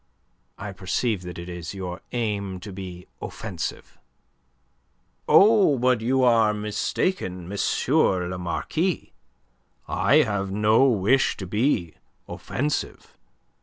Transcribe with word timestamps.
"I 0.57 0.71
perceive 0.71 1.21
that 1.21 1.37
it 1.37 1.47
is 1.47 1.75
your 1.75 2.01
aim 2.11 2.59
to 2.61 2.73
be 2.73 3.05
offensive." 3.21 3.99
"Oh, 5.27 5.77
but 5.77 6.01
you 6.01 6.23
are 6.23 6.55
mistaken, 6.55 7.43
M. 7.53 7.57
le 7.91 8.37
Marquis. 8.39 9.13
I 9.87 10.23
have 10.23 10.49
no 10.49 10.85
wish 10.89 11.37
to 11.37 11.45
be 11.45 11.93
offensive. 12.27 13.15